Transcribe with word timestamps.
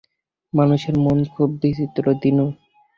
মানুষের 0.53 0.95
মন 0.99 1.17
খুব 1.33 1.49
বিচিত্র 1.61 2.03
দিনু। 2.21 2.45